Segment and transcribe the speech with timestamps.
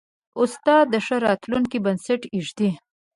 [0.41, 2.69] استاد د ښه راتلونکي بنسټ ایږدي.